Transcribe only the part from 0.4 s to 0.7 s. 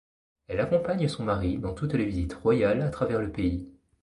Elle